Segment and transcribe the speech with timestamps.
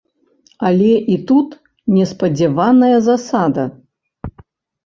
[0.69, 1.49] Але і тут
[1.97, 3.63] неспадзяваная засада.